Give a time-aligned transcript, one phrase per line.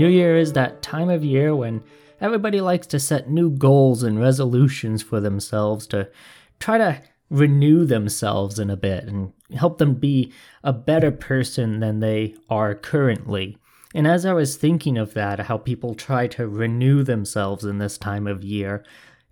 [0.00, 1.82] New Year is that time of year when
[2.22, 6.08] everybody likes to set new goals and resolutions for themselves to
[6.58, 10.32] try to renew themselves in a bit and help them be
[10.64, 13.58] a better person than they are currently.
[13.94, 17.98] And as I was thinking of that, how people try to renew themselves in this
[17.98, 18.82] time of year,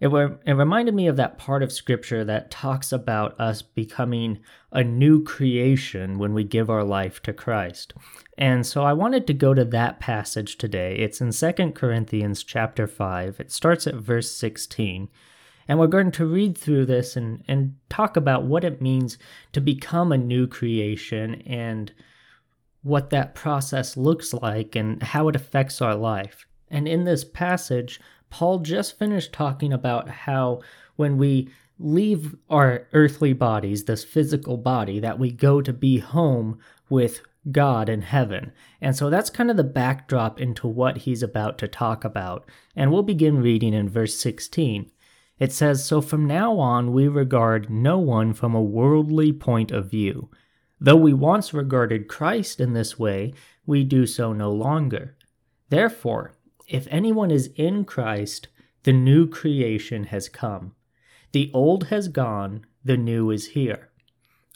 [0.00, 4.40] it, were, it reminded me of that part of scripture that talks about us becoming
[4.70, 7.94] a new creation when we give our life to Christ.
[8.38, 10.94] And so I wanted to go to that passage today.
[10.94, 13.40] It's in 2 Corinthians chapter 5.
[13.40, 15.08] It starts at verse 16.
[15.66, 19.18] And we're going to read through this and, and talk about what it means
[19.52, 21.92] to become a new creation and
[22.82, 26.46] what that process looks like and how it affects our life.
[26.70, 28.00] And in this passage,
[28.30, 30.60] Paul just finished talking about how
[30.94, 31.50] when we
[31.80, 37.20] leave our earthly bodies, this physical body, that we go to be home with
[37.52, 38.52] God in heaven.
[38.80, 42.48] And so that's kind of the backdrop into what he's about to talk about.
[42.76, 44.90] And we'll begin reading in verse 16.
[45.38, 49.90] It says, So from now on we regard no one from a worldly point of
[49.90, 50.30] view.
[50.80, 53.34] Though we once regarded Christ in this way,
[53.66, 55.16] we do so no longer.
[55.68, 56.34] Therefore,
[56.66, 58.48] if anyone is in Christ,
[58.84, 60.74] the new creation has come.
[61.32, 63.87] The old has gone, the new is here.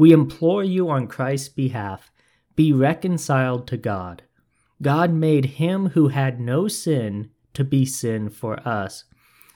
[0.00, 2.10] We implore you on Christ's behalf
[2.56, 4.22] be reconciled to God.
[4.80, 9.04] God made him who had no sin to be sin for us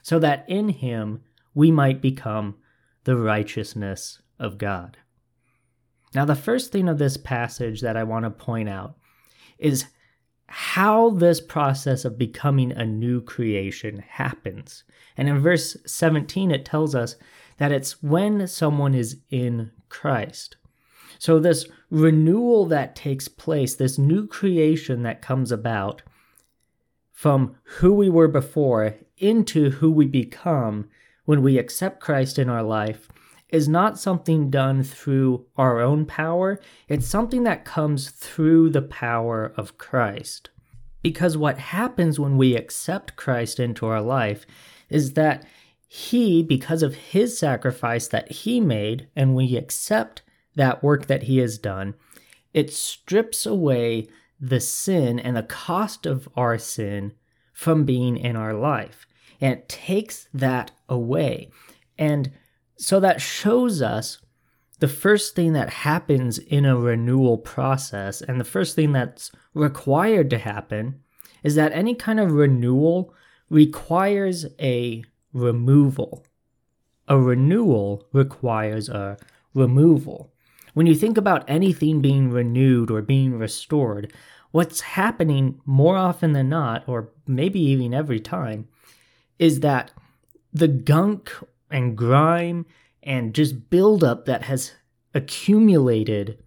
[0.03, 1.23] so that in him
[1.55, 2.57] we might become
[3.05, 4.99] the righteousness of God.
[6.15, 8.99] Now, the first thing of this passage that I want to point out
[9.59, 9.87] is
[10.47, 14.85] how this process of becoming a new creation happens.
[15.17, 17.17] And in verse 17, it tells us
[17.59, 20.57] that it's when someone is in Christ.
[21.19, 26.03] So, this renewal that takes place, this new creation that comes about
[27.13, 30.89] from who we were before into who we become
[31.25, 33.09] when we accept Christ in our life
[33.49, 39.53] is not something done through our own power, it's something that comes through the power
[39.57, 40.51] of Christ.
[41.03, 44.45] Because what happens when we accept Christ into our life
[44.89, 45.47] is that
[45.97, 50.23] He, because of His sacrifice that He made, and we accept
[50.57, 51.95] that work that He has done,
[52.53, 54.09] it strips away
[54.41, 57.13] the sin and the cost of our sin
[57.53, 59.07] from being in our life.
[59.41, 61.51] And it takes that away.
[61.97, 62.33] And
[62.77, 64.19] so that shows us
[64.81, 70.29] the first thing that happens in a renewal process, and the first thing that's required
[70.31, 71.03] to happen,
[71.45, 73.15] is that any kind of renewal
[73.49, 76.25] requires a removal.
[77.07, 79.19] A renewal requires a
[79.53, 80.33] removal.
[80.73, 84.13] When you think about anything being renewed or being restored,
[84.53, 88.69] what's happening more often than not, or maybe even every time,
[89.39, 89.91] is that
[90.53, 91.33] the gunk
[91.71, 92.65] and grime
[93.03, 94.73] and just buildup that has
[95.13, 96.39] accumulated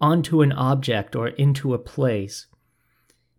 [0.00, 2.46] onto an object or into a place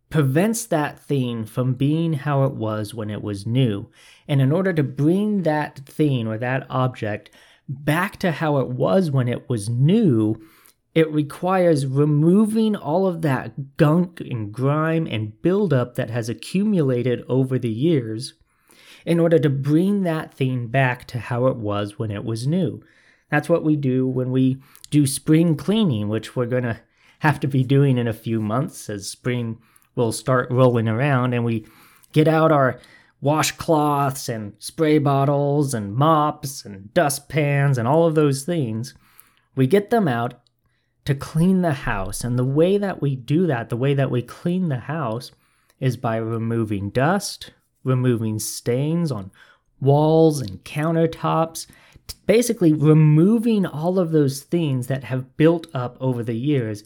[0.09, 3.89] prevents that thing from being how it was when it was new.
[4.27, 7.29] And in order to bring that thing or that object
[7.67, 10.41] back to how it was when it was new,
[10.95, 17.59] it requires removing all of that gunk and grime and buildup that has accumulated over
[17.59, 18.33] the years
[19.05, 22.81] in order to bring that thing back to how it was when it was new.
[23.29, 26.79] That's what we do when we do spring cleaning, which we're going to
[27.19, 29.59] have to be doing in a few months as spring
[29.97, 31.65] will start rolling around and we
[32.13, 32.79] get out our
[33.21, 38.93] washcloths and spray bottles and mops and dustpans and all of those things.
[39.55, 40.35] We get them out
[41.05, 42.23] to clean the house.
[42.23, 45.31] And the way that we do that, the way that we clean the house,
[45.79, 47.53] is by removing dust,
[47.83, 49.31] removing stains on
[49.79, 51.67] walls and countertops,
[52.25, 56.83] basically removing all of those things that have built up over the years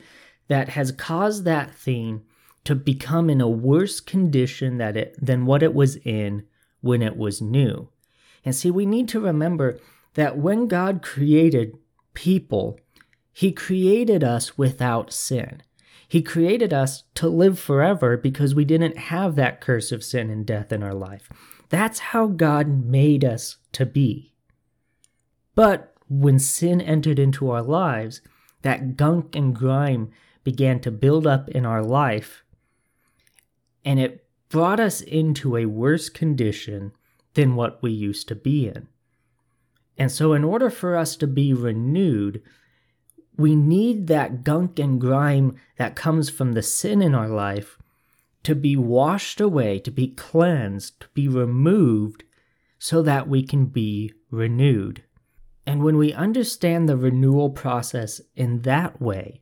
[0.47, 2.21] that has caused that thing
[2.63, 6.43] to become in a worse condition that it, than what it was in
[6.81, 7.89] when it was new.
[8.43, 9.79] And see, we need to remember
[10.13, 11.77] that when God created
[12.13, 12.79] people,
[13.31, 15.63] He created us without sin.
[16.07, 20.45] He created us to live forever because we didn't have that curse of sin and
[20.45, 21.29] death in our life.
[21.69, 24.33] That's how God made us to be.
[25.55, 28.19] But when sin entered into our lives,
[28.61, 30.11] that gunk and grime
[30.43, 32.43] began to build up in our life,
[33.83, 36.91] and it brought us into a worse condition
[37.33, 38.87] than what we used to be in.
[39.97, 42.41] And so, in order for us to be renewed,
[43.37, 47.77] we need that gunk and grime that comes from the sin in our life
[48.43, 52.23] to be washed away, to be cleansed, to be removed,
[52.79, 55.03] so that we can be renewed.
[55.65, 59.41] And when we understand the renewal process in that way,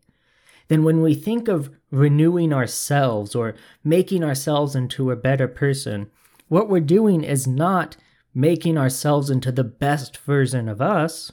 [0.69, 6.09] then when we think of renewing ourselves or making ourselves into a better person,
[6.47, 7.97] what we're doing is not
[8.33, 11.31] making ourselves into the best version of us.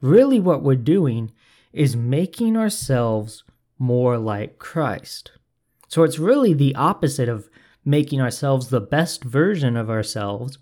[0.00, 1.32] Really, what we're doing
[1.72, 3.42] is making ourselves
[3.78, 5.32] more like Christ.
[5.88, 7.48] So it's really the opposite of
[7.84, 10.58] making ourselves the best version of ourselves,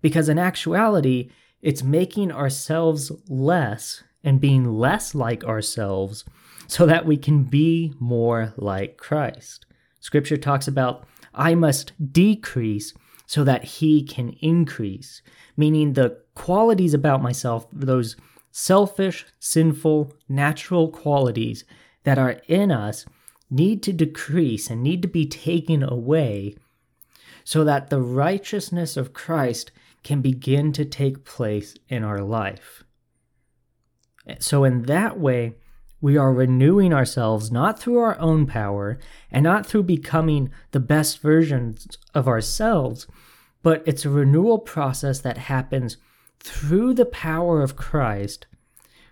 [0.00, 1.30] because in actuality,
[1.62, 6.24] it's making ourselves less and being less like ourselves
[6.66, 9.66] so that we can be more like Christ.
[10.00, 12.94] Scripture talks about, I must decrease
[13.26, 15.22] so that he can increase,
[15.56, 18.16] meaning the qualities about myself, those
[18.50, 21.64] selfish, sinful, natural qualities
[22.04, 23.04] that are in us,
[23.50, 26.56] need to decrease and need to be taken away
[27.44, 29.70] so that the righteousness of Christ
[30.02, 32.84] can begin to take place in our life.
[34.40, 35.54] So, in that way,
[36.06, 38.96] we are renewing ourselves not through our own power
[39.28, 43.08] and not through becoming the best versions of ourselves,
[43.60, 45.96] but it's a renewal process that happens
[46.38, 48.46] through the power of Christ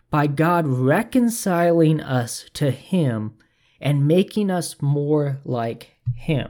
[0.08, 3.35] by God reconciling us to Him
[3.81, 6.49] and making us more like Him.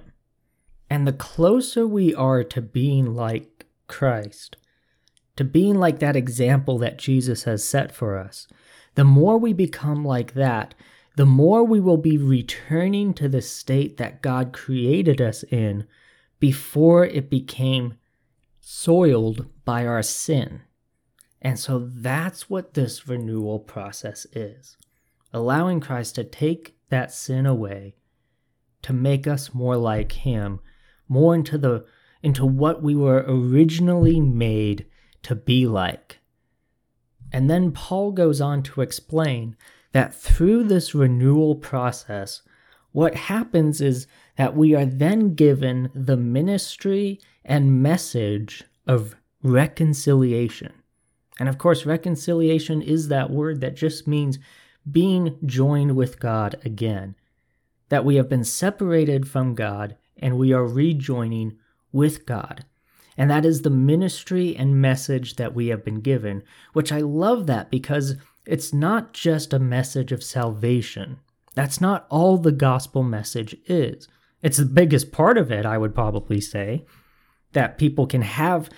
[0.90, 4.58] And the closer we are to being like Christ,
[5.36, 8.46] to being like that example that Jesus has set for us,
[8.94, 10.74] the more we become like that,
[11.16, 15.86] the more we will be returning to the state that God created us in
[16.40, 17.94] before it became
[18.60, 20.62] soiled by our sin.
[21.40, 24.76] And so that's what this renewal process is
[25.32, 27.96] allowing Christ to take that sin away
[28.84, 30.60] to make us more like him,
[31.08, 31.84] more into the
[32.22, 34.86] into what we were originally made
[35.22, 36.20] to be like.
[37.34, 39.56] And then Paul goes on to explain
[39.90, 42.42] that through this renewal process,
[42.92, 50.74] what happens is that we are then given the ministry and message of reconciliation.
[51.40, 54.38] And of course, reconciliation is that word that just means
[54.88, 57.16] being joined with God again.
[57.88, 61.58] That we have been separated from God and we are rejoining
[61.90, 62.64] with God.
[63.16, 67.46] And that is the ministry and message that we have been given, which I love
[67.46, 68.16] that because
[68.46, 71.18] it's not just a message of salvation.
[71.54, 74.08] That's not all the gospel message is.
[74.42, 76.84] It's the biggest part of it, I would probably say,
[77.52, 78.68] that people can have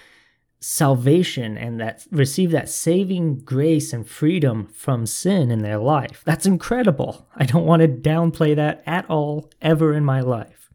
[0.61, 6.23] salvation and that receive that saving grace and freedom from sin in their life.
[6.25, 7.26] That's incredible.
[7.35, 10.71] I don't want to downplay that at all ever in my life.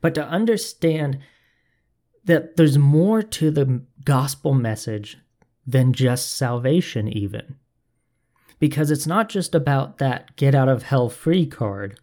[0.00, 1.18] But to understand
[2.26, 5.18] that there's more to the gospel message
[5.66, 7.56] than just salvation, even.
[8.58, 11.98] Because it's not just about that get out of hell free card,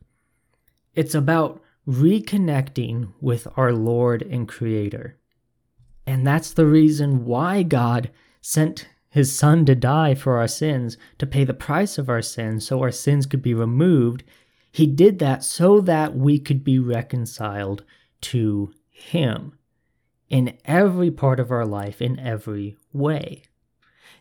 [0.94, 5.18] it's about reconnecting with our Lord and Creator.
[6.06, 8.10] And that's the reason why God
[8.42, 12.66] sent his Son to die for our sins, to pay the price of our sins
[12.66, 14.24] so our sins could be removed.
[14.72, 17.84] He did that so that we could be reconciled
[18.22, 19.54] to him
[20.34, 23.44] in every part of our life, in every way.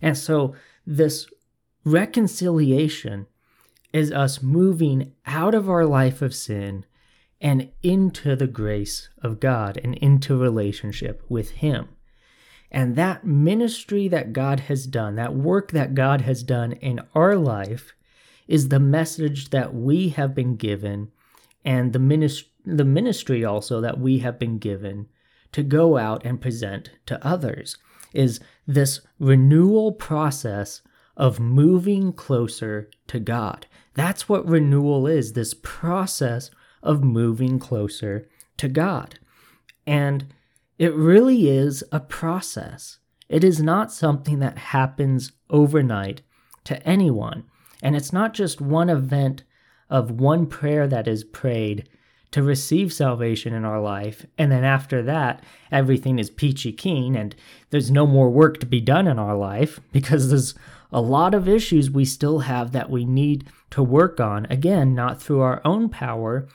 [0.03, 0.55] And so,
[0.87, 1.27] this
[1.87, 3.27] reconciliation
[3.95, 6.85] is us moving out of our life of sin
[7.41, 11.89] and into the grace of God and into relationship with Him.
[12.71, 17.37] And that ministry that God has done, that work that God has done in our
[17.37, 17.95] life,
[18.47, 21.11] is the message that we have been given,
[21.65, 25.09] and the, the ministry also that we have been given
[25.53, 27.77] to go out and present to others.
[28.13, 30.83] Is this renewal process
[31.17, 33.67] of moving closer to God.
[33.95, 36.51] That's what renewal is this process
[36.83, 39.19] of moving closer to God.
[39.87, 40.33] And
[40.79, 42.99] it really is a process.
[43.29, 46.23] It is not something that happens overnight
[46.65, 47.45] to anyone.
[47.83, 49.45] And it's not just one event
[49.91, 51.89] of one prayer that is prayed
[52.33, 54.27] to receive salvation in our life.
[54.37, 57.37] And then after that, everything is peachy keen and
[57.71, 60.55] there's no more work to be done in our life because there's
[60.91, 64.47] a lot of issues we still have that we need to work on.
[64.51, 66.49] Again, not through our own power,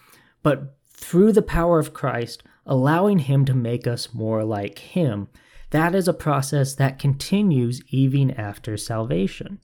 [0.44, 5.28] but through the power of Christ, allowing Him to make us more like Him.
[5.72, 9.60] That is a process that continues even after salvation.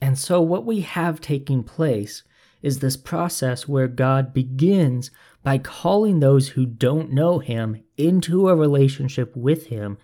[0.00, 2.22] And so, what we have taking place
[2.64, 5.10] is this process where God begins
[5.42, 9.98] by calling those who don't know Him into a relationship with Him.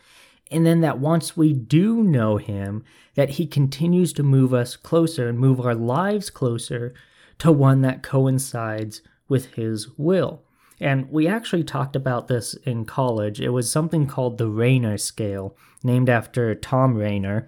[0.50, 5.26] And then that once we do know Him, that He continues to move us closer
[5.26, 6.92] and move our lives closer
[7.38, 10.42] to one that coincides with His will.
[10.78, 13.40] And we actually talked about this in college.
[13.40, 17.46] It was something called the Rainer scale, named after Thom Rainer.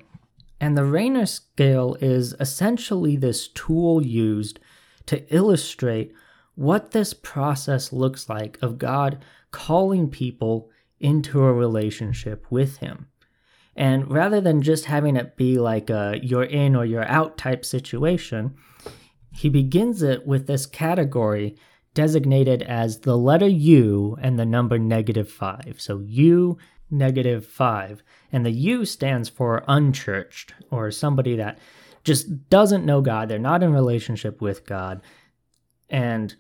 [0.59, 4.59] And the Rainer scale is essentially this tool used
[5.07, 6.13] to illustrate
[6.55, 13.07] what this process looks like of God calling people into a relationship with Him.
[13.75, 17.65] And rather than just having it be like a you're in or you're out type
[17.65, 18.55] situation,
[19.33, 21.57] he begins it with this category
[21.95, 25.77] designated as the letter U and the number negative 5.
[25.79, 26.59] So U
[26.91, 28.03] negative 5.
[28.31, 31.59] And the U stands for unchurched or somebody that
[32.05, 33.29] just doesn't know God.
[33.29, 35.01] They're not in relationship with God.
[35.89, 36.35] And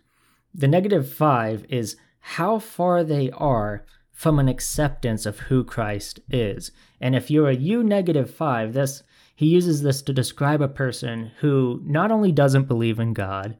[0.55, 6.71] the negative 5 is how far they are from an acceptance of who Christ is.
[7.01, 9.03] And if you're a U negative 5, this
[9.35, 13.57] he uses this to describe a person who not only doesn't believe in God,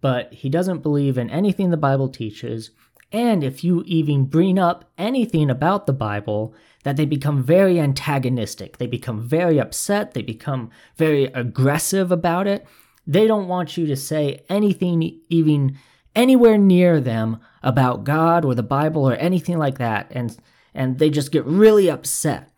[0.00, 2.70] but he doesn't believe in anything the Bible teaches.
[3.12, 8.78] And if you even bring up anything about the Bible, that they become very antagonistic.
[8.78, 10.14] They become very upset.
[10.14, 12.66] They become very aggressive about it.
[13.06, 15.78] They don't want you to say anything even
[16.14, 20.08] anywhere near them about God or the Bible or anything like that.
[20.10, 20.36] And
[20.74, 22.50] and they just get really upset.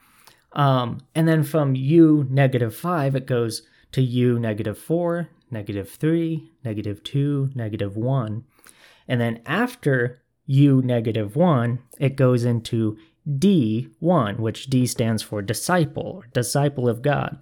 [0.52, 6.52] Um, and then from U negative five, it goes to U negative four, negative 3,
[6.64, 8.44] negative 2, negative 1.
[9.08, 12.98] And then after U negative 1, it goes into
[13.28, 17.38] D1, which D stands for disciple, or disciple of God.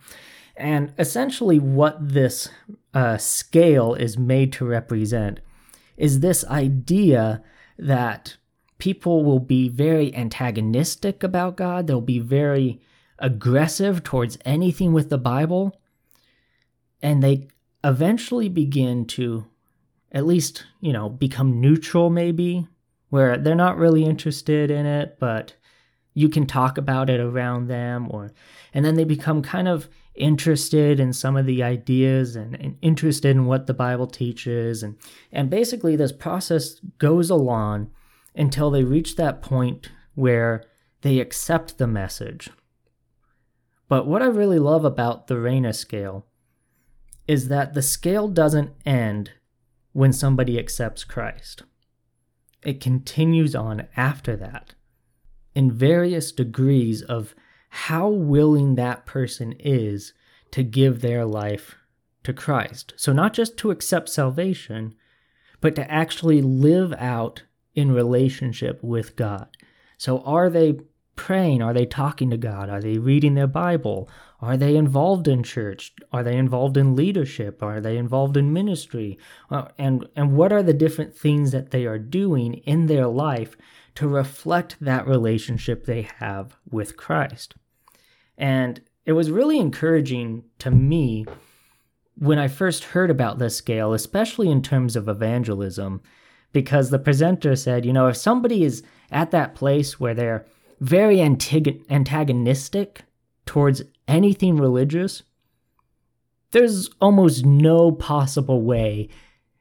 [0.57, 2.49] And essentially, what this
[2.95, 5.41] uh, scale is made to represent
[5.97, 7.43] is this idea
[7.79, 8.37] that
[8.79, 12.81] people will be very antagonistic about God, they'll be very
[13.19, 15.81] aggressive towards anything with the Bible,
[17.01, 17.49] and they
[17.85, 19.47] eventually begin to
[20.11, 22.69] at least, you know, become neutral maybe,
[23.13, 25.55] where they're not really interested in it, but
[26.15, 28.33] you can talk about it around them or
[28.73, 33.31] and then they become kind of interested in some of the ideas and, and, interested
[33.31, 34.97] in what the bible teaches and
[35.31, 37.91] and basically this process goes along
[38.35, 40.65] until they reach that point where
[41.03, 42.51] they accept the message
[43.89, 46.27] but what i really love about the Rainer scale
[47.29, 49.33] is that the scale doesn't end
[49.93, 51.63] when somebody accepts Christ.
[52.63, 54.75] It continues on after that
[55.55, 57.35] in various degrees of
[57.69, 60.13] how willing that person is
[60.51, 61.77] to give their life
[62.25, 62.93] to Christ.
[62.97, 64.95] So, not just to accept salvation,
[65.61, 67.43] but to actually live out
[67.75, 69.49] in relationship with God.
[69.99, 70.81] So, are they
[71.17, 71.63] praying?
[71.63, 72.69] Are they talking to God?
[72.71, 74.09] Are they reading their Bible?
[74.41, 75.93] Are they involved in church?
[76.13, 77.63] Are they involved in leadership?
[77.63, 79.19] Are they involved in ministry?
[79.79, 83.57] And and what are the different things that they are doing in their life
[83.95, 87.55] to reflect that relationship they have with Christ?
[88.37, 91.27] And it was really encouraging to me
[92.17, 96.01] when I first heard about this scale, especially in terms of evangelism,
[96.53, 100.47] because the presenter said, you know, if somebody is at that place where they're
[100.83, 103.05] very antagonistic
[103.47, 105.23] towards anything religious,
[106.51, 109.09] there's almost no possible way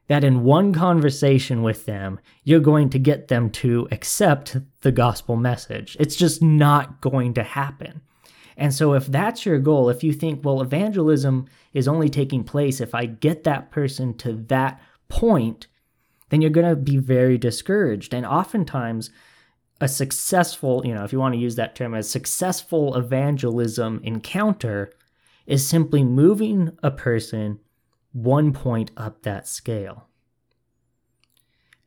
[0.07, 5.35] that in one conversation with them, you're going to get them to accept the gospel
[5.35, 5.95] message.
[5.99, 8.01] It's just not going to happen.
[8.57, 12.81] And so, if that's your goal, if you think, well, evangelism is only taking place
[12.81, 15.67] if I get that person to that point,
[16.29, 18.13] then you're going to be very discouraged.
[18.13, 19.11] And oftentimes,
[19.81, 24.93] a successful, you know, if you want to use that term, a successful evangelism encounter
[25.47, 27.59] is simply moving a person
[28.13, 30.07] one point up that scale.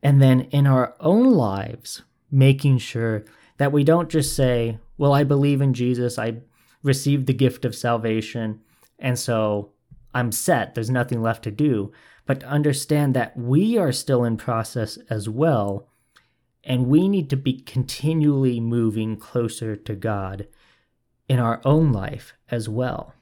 [0.03, 3.23] And then in our own lives, making sure
[3.57, 6.41] that we don't just say, Well, I believe in Jesus, I
[6.83, 8.59] received the gift of salvation,
[8.99, 9.71] and so
[10.13, 11.93] I'm set, there's nothing left to do,
[12.25, 15.87] but to understand that we are still in process as well,
[16.65, 20.47] and we need to be continually moving closer to God
[21.29, 23.13] in our own life as well.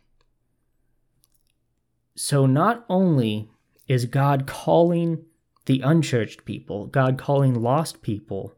[2.15, 3.49] So, not only
[3.87, 5.25] is God calling
[5.65, 8.55] the unchurched people, God calling lost people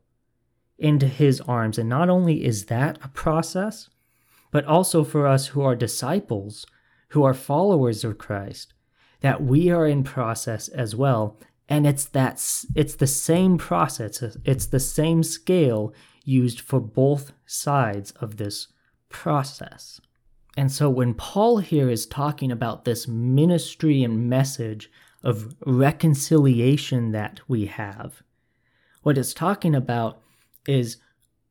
[0.78, 3.90] into his arms, and not only is that a process,
[4.52, 6.66] but also for us who are disciples,
[7.10, 8.74] who are followers of Christ,
[9.22, 11.40] that we are in process as well.
[11.68, 12.36] And it's that
[12.76, 15.94] it's the same process, it's the same scale
[16.24, 18.68] used for both sides of this
[19.10, 20.00] process.
[20.58, 24.90] And so when Paul here is talking about this ministry and message
[25.24, 28.22] of reconciliation that we have,
[29.02, 30.22] what it's talking about
[30.68, 30.98] is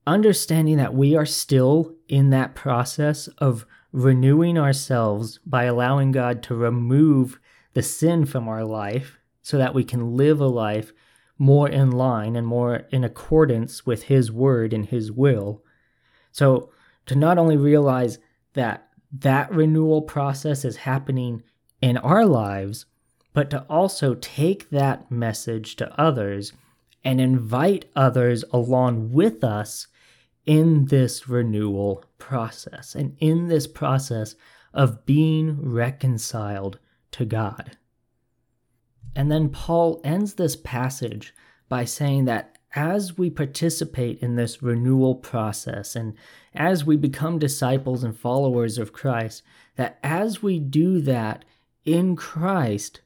[0.07, 6.55] understanding that we are still in that process of renewing ourselves by allowing God to
[6.55, 7.39] remove
[7.75, 10.93] the sin from our life so that we can live a life
[11.39, 15.63] more in line and more in accordance with His word and His will.
[16.33, 16.71] So,
[17.07, 18.19] to not only realize
[18.55, 21.43] that that renewal process is happening
[21.83, 22.87] in our lives,
[23.35, 26.53] but to also take that message to others
[27.05, 29.89] and invite others along with us
[30.47, 34.37] in this renewal process and in this process
[34.73, 36.79] of being reconciled
[37.11, 37.77] to God.
[39.15, 41.35] And then Paul ends this passage
[41.69, 46.15] by saying that as we participate in this renewal process and
[46.55, 49.43] as we become disciples and followers of Christ,
[49.77, 51.45] that as we do that
[51.85, 53.01] in Christ,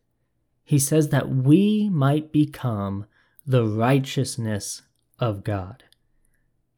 [0.64, 3.06] he says that we might become
[3.46, 4.82] the righteousness
[5.18, 5.84] of God.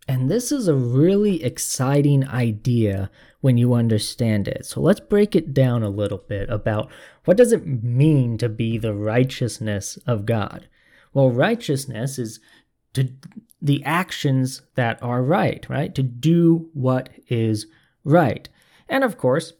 [0.08, 4.66] And this is a really exciting idea when you understand it.
[4.66, 6.90] So let's break it down a little bit about
[7.24, 10.68] what does it mean to be the righteousness of God?
[11.12, 12.40] Well, righteousness is
[12.94, 13.08] to
[13.62, 15.94] the actions that are right, right?
[15.94, 17.66] To do what is
[18.04, 18.48] right.
[18.88, 19.52] And of course,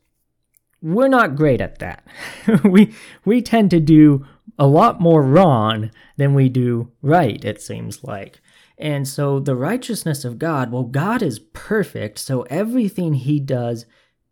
[0.83, 2.05] we're not great at that.
[2.65, 4.27] we we tend to do
[4.59, 8.41] a lot more wrong than we do right, it seems like.
[8.81, 13.85] And so the righteousness of God, well, God is perfect, so everything he does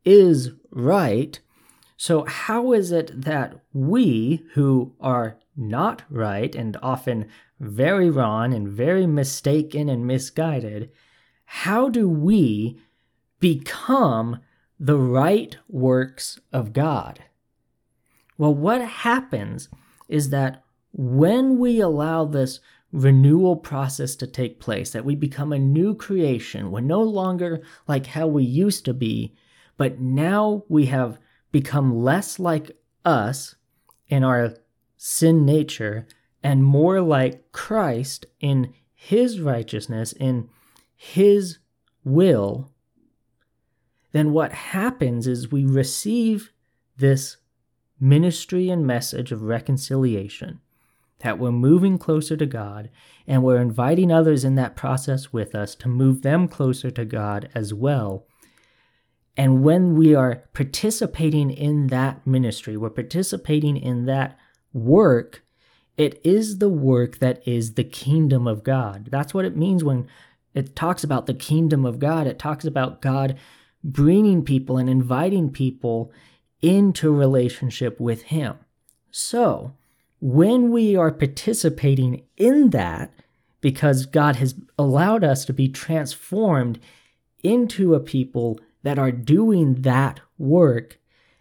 [0.07, 1.39] is right.
[1.99, 7.29] So, how is it that we, who are not right and often
[7.61, 10.91] very wrong and very mistaken and misguided,
[11.45, 12.81] how do we
[13.41, 14.41] become
[14.81, 17.23] the right works of God?
[18.39, 19.69] Well, what happens
[20.09, 22.61] is that when we allow this
[22.93, 28.07] renewal process to take place, that we become a new creation, we're no longer like
[28.07, 29.35] how we used to be,
[29.77, 31.19] but now we have
[31.53, 33.55] become less like us
[34.09, 34.55] in our
[34.97, 36.07] sin nature
[36.43, 40.49] and more like Christ in his righteousness, in
[40.97, 41.59] his
[42.05, 42.73] will,
[44.13, 46.53] then what happens is we receive
[46.97, 47.37] this
[48.01, 50.61] ministry and message of reconciliation,
[51.21, 52.91] that we're moving closer to God,
[53.27, 57.49] and we're inviting others in that process with us to move them closer to God
[57.55, 58.27] as well.
[59.37, 64.37] And when we are participating in that ministry, we're participating in that
[64.73, 65.45] work,
[65.97, 69.09] it is the work that is the kingdom of God.
[69.11, 70.09] That's what it means when
[70.55, 72.27] it talks about the kingdom of God.
[72.27, 73.39] It talks about God
[73.85, 76.13] bringing people and inviting people
[76.61, 78.57] into relationship with Him.
[79.11, 79.75] So,
[80.21, 83.13] when we are participating in that,
[83.61, 86.79] because God has allowed us to be transformed
[87.43, 90.99] into a people that are doing that work,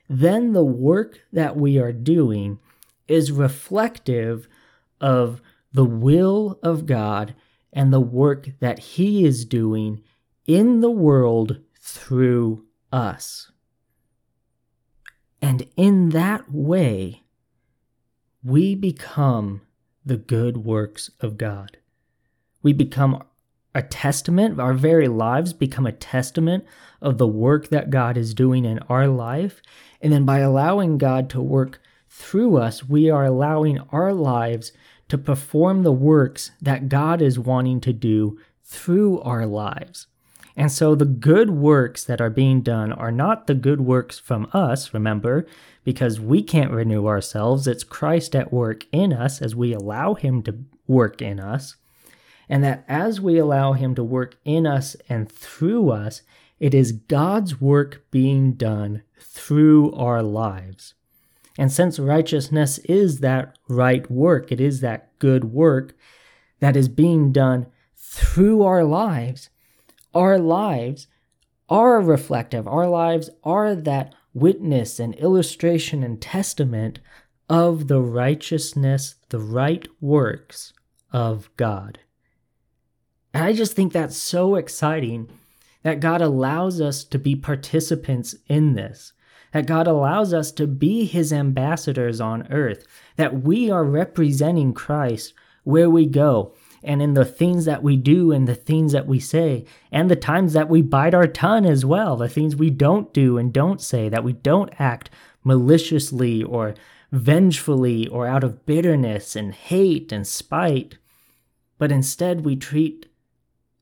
[0.09, 2.59] then the work that we are doing
[3.07, 4.47] is reflective
[4.99, 7.35] of the will of God
[7.73, 10.01] and the work that He is doing
[10.45, 13.51] in the world through us.
[15.41, 17.23] And in that way,
[18.47, 19.59] we become
[20.05, 21.75] the good works of God.
[22.63, 23.21] We become
[23.75, 26.65] a testament, our very lives become a testament
[27.01, 29.61] of the work that God is doing in our life.
[30.01, 34.71] And then by allowing God to work through us, we are allowing our lives
[35.09, 40.07] to perform the works that God is wanting to do through our lives.
[40.57, 44.49] And so the good works that are being done are not the good works from
[44.53, 45.45] us, remember,
[45.83, 47.67] because we can't renew ourselves.
[47.67, 51.75] It's Christ at work in us as we allow Him to work in us.
[52.49, 56.23] And that as we allow Him to work in us and through us,
[56.59, 60.95] it is God's work being done through our lives.
[61.59, 65.95] And since righteousness is that right work, it is that good work
[66.61, 69.49] that is being done through our lives,
[70.13, 71.07] our lives
[71.69, 72.67] are reflective.
[72.67, 76.99] Our lives are that witness and illustration and testament
[77.49, 80.73] of the righteousness, the right works
[81.11, 81.99] of God.
[83.33, 85.29] And I just think that's so exciting
[85.83, 89.13] that God allows us to be participants in this,
[89.53, 95.33] that God allows us to be his ambassadors on earth, that we are representing Christ
[95.63, 96.53] where we go,
[96.87, 100.15] and in the things that we do and the things that we say, and the
[100.15, 103.81] times that we bite our tongue as well, the things we don't do and don't
[103.81, 105.09] say, that we don't act
[105.43, 106.73] maliciously or
[107.11, 110.97] vengefully or out of bitterness and hate and spite,
[111.77, 113.07] but instead we treat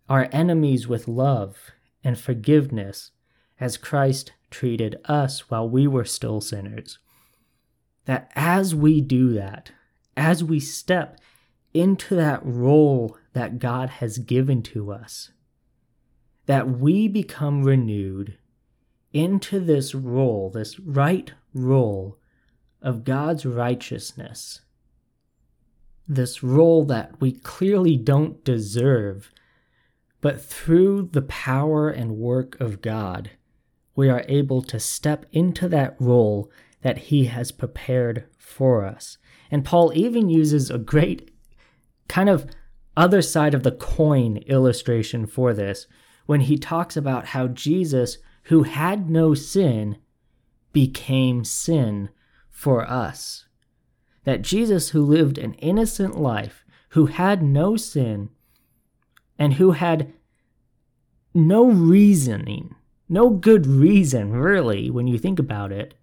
[0.10, 1.72] our enemies with love
[2.04, 3.12] and forgiveness
[3.60, 6.98] as Christ treated us while we were still sinners.
[8.06, 9.72] That as we do that,
[10.18, 11.20] as we step
[11.76, 15.32] into that role that God has given to us,
[16.46, 18.38] that we become renewed
[19.12, 22.18] into this role, this right role
[22.82, 24.62] of God's righteousness,
[26.08, 29.32] this role that we clearly don't deserve,
[30.22, 33.32] but through the power and work of God,
[33.96, 36.50] we are able to step into that role
[36.84, 39.18] that He has prepared for us.
[39.52, 41.35] And Paul even uses a great
[42.08, 42.48] kind of
[42.98, 45.88] other side of the coin illustration for this
[46.26, 49.98] when he talks about how Jesus, who had no sin,
[50.74, 52.10] became sin
[52.50, 53.46] for us.
[54.24, 58.30] That Jesus, who lived an innocent life, who had no sin,
[59.38, 60.14] and who had
[61.34, 62.74] no reasoning,
[63.08, 65.94] no good reason, really, when you think about it,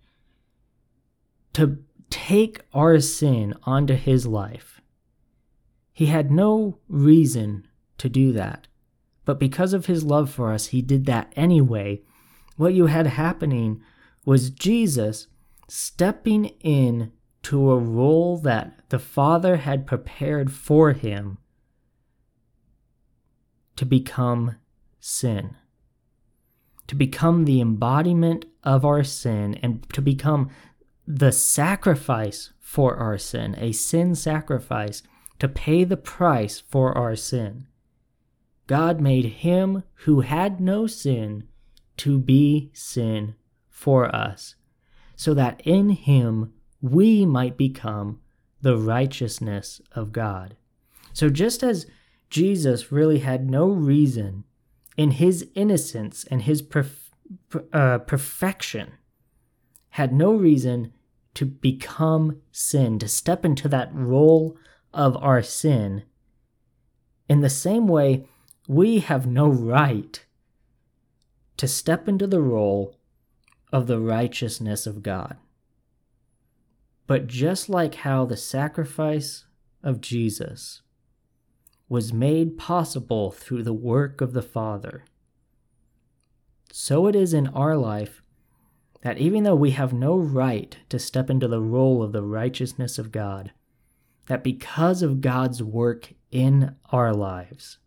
[1.55, 1.79] to
[2.11, 4.82] take our sin onto his life
[6.03, 7.65] he had no reason
[7.97, 8.67] to do that.
[9.25, 12.03] But because of his love for us, he did that anyway.
[12.57, 13.81] What you had happening
[14.25, 15.29] was Jesus
[15.69, 17.12] stepping in
[17.45, 21.38] to a role that the Father had prepared for him
[23.77, 24.57] to become
[24.99, 25.57] sin,
[26.88, 30.51] to become the embodiment of our sin, and to become
[31.07, 35.05] the sacrifice for our sin, a sin sacrifice
[35.42, 37.66] to pay the price for our sin.
[38.68, 41.48] God made him who had no sin
[41.96, 43.35] to be sin
[43.68, 44.55] for us,
[45.16, 48.20] so that in him we might become
[48.61, 50.57] the righteousness of God.
[51.12, 51.87] So just as
[52.31, 54.44] Jesus really had no reason
[54.96, 57.11] in his innocence and his perf-
[57.72, 58.92] uh, perfection,
[59.88, 60.92] had no reason
[61.35, 64.57] to become sin, to step into that role
[64.92, 66.05] of our sin,
[67.28, 68.26] in the same way,
[68.68, 70.24] we have no right
[71.57, 72.96] to step into the role
[73.72, 75.37] of the righteousness of God.
[77.07, 79.44] But just like how the sacrifice
[79.83, 80.83] of Jesus
[81.88, 85.05] was made possible through the work of the Father,
[86.70, 88.22] so it is in our life
[89.02, 92.98] that even though we have no right to step into the role of the righteousness
[92.98, 93.52] of God,
[94.27, 97.79] that because of God's work in our lives,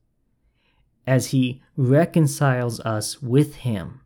[1.07, 4.01] as He reconciles us with Him,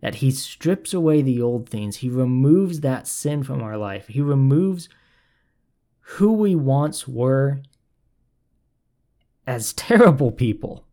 [0.00, 4.20] that He strips away the old things, He removes that sin from our life, He
[4.20, 4.88] removes
[6.00, 7.60] who we once were
[9.46, 10.84] as terrible people,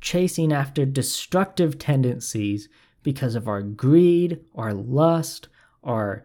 [0.00, 2.68] chasing after destructive tendencies
[3.02, 5.48] because of our greed, our lust,
[5.84, 6.24] our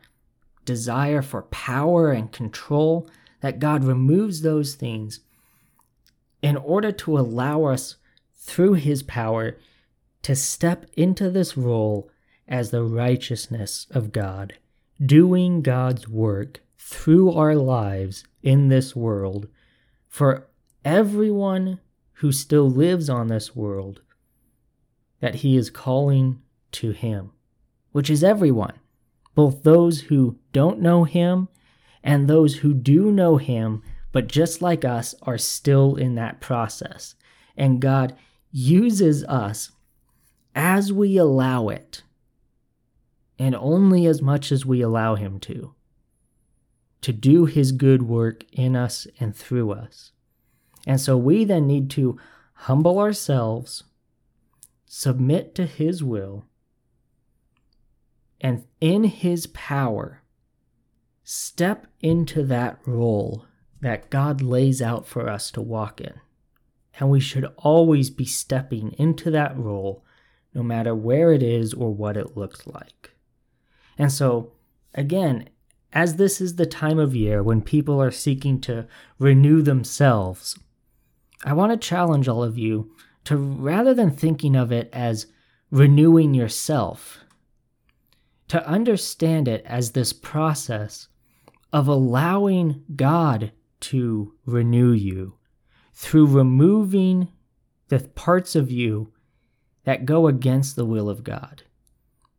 [0.65, 3.09] desire for power and control,
[3.41, 5.21] that God removes those things
[6.41, 7.95] in order to allow us,
[8.35, 9.57] through His power,
[10.23, 12.09] to step into this role
[12.47, 14.53] as the righteousness of God,
[15.03, 19.47] doing God's work through our lives in this world
[20.09, 20.47] for
[20.83, 21.79] everyone
[22.13, 24.01] who still lives on this world
[25.19, 27.31] that He is calling to Him,
[27.91, 28.73] which is everyone
[29.35, 31.47] both those who don't know him
[32.03, 37.15] and those who do know him, but just like us, are still in that process.
[37.55, 38.15] And God
[38.51, 39.71] uses us
[40.53, 42.03] as we allow it,
[43.39, 45.73] and only as much as we allow Him to,
[47.01, 50.11] to do His good work in us and through us.
[50.85, 52.17] And so we then need to
[52.53, 53.83] humble ourselves,
[54.85, 56.45] submit to His will,
[58.41, 60.20] and in His power,
[61.23, 63.45] step into that role
[63.81, 66.13] that God lays out for us to walk in.
[66.99, 70.05] And we should always be stepping into that role,
[70.53, 73.11] no matter where it is or what it looks like.
[73.97, 74.53] And so,
[74.93, 75.49] again,
[75.93, 78.87] as this is the time of year when people are seeking to
[79.19, 80.57] renew themselves,
[81.43, 82.91] I want to challenge all of you
[83.25, 85.27] to rather than thinking of it as
[85.69, 87.19] renewing yourself,
[88.47, 91.07] to understand it as this process
[91.73, 95.37] of allowing God to renew you
[95.93, 97.29] through removing
[97.89, 99.11] the parts of you
[99.83, 101.63] that go against the will of God,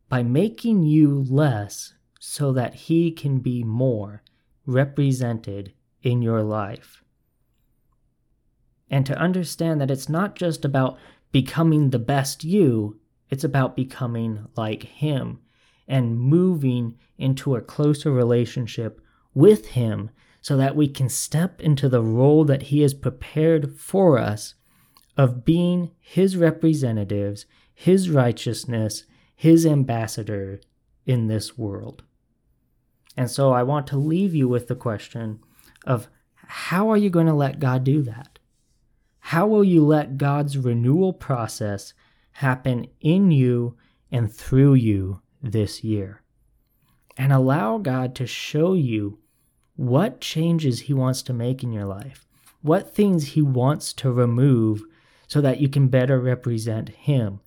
[0.09, 4.23] by making you less so that He can be more
[4.65, 7.03] represented in your life.
[8.89, 10.99] And to understand that it's not just about
[11.33, 15.41] becoming the best you, it's about becoming like Him
[15.89, 19.01] and moving into a closer relationship
[19.35, 24.19] with Him so that we can step into the role that He has prepared for
[24.19, 24.55] us
[25.17, 30.61] of being His representatives, His righteousness, His ambassador
[31.07, 32.03] in this world.
[33.17, 35.41] And so I want to leave you with the question
[35.85, 38.39] of how are you going to let God do that?
[39.21, 41.95] How will you let God's renewal process
[42.33, 43.77] happen in you
[44.11, 46.23] and through you this year?
[47.17, 49.19] And allow God to show you
[49.83, 52.27] what changes He wants to make in your life,
[52.63, 54.83] what things He wants to remove
[55.27, 57.41] so that you can better represent Him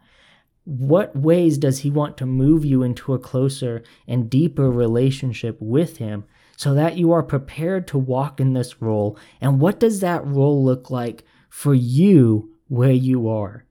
[0.65, 5.97] what ways does he want to move you into a closer and deeper relationship with
[5.97, 6.25] him
[6.57, 9.17] so that you are prepared to walk in this role?
[9.39, 13.65] And what does that role look like for you where you are?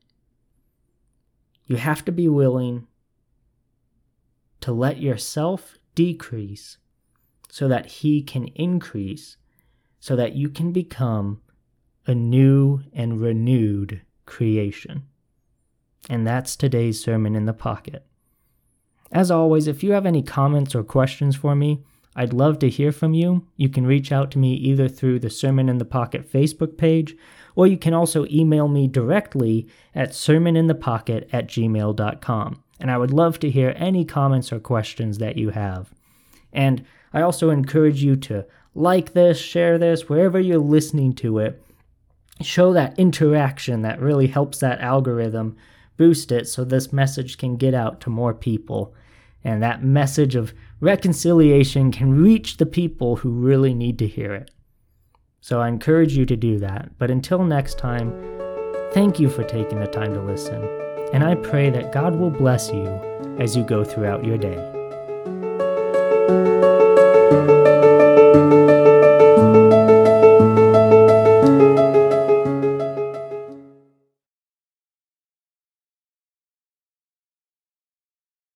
[1.67, 2.87] You have to be willing
[4.61, 6.79] to let yourself decrease
[7.55, 9.37] so that he can increase,
[10.01, 11.41] so that you can become
[12.05, 15.05] a new and renewed creation.
[16.11, 18.05] And that's today's Sermon in the Pocket.
[19.13, 21.85] As always, if you have any comments or questions for me,
[22.17, 23.47] I'd love to hear from you.
[23.57, 27.17] You can reach out to me either through the Sermon in the Pocket Facebook page,
[27.55, 32.65] or you can also email me directly at sermoninthepocket at gmail.com.
[32.81, 35.95] And I would love to hear any comments or questions that you have.
[36.53, 41.63] And I also encourage you to like this, share this, wherever you're listening to it.
[42.43, 45.57] Show that interaction that really helps that algorithm
[45.97, 48.93] boost it so this message can get out to more people.
[49.45, 54.51] And that message of reconciliation can reach the people who really need to hear it.
[55.41, 56.99] So I encourage you to do that.
[56.99, 58.13] But until next time,
[58.93, 60.65] thank you for taking the time to listen.
[61.13, 62.87] And I pray that God will bless you
[63.39, 64.59] as you go throughout your day.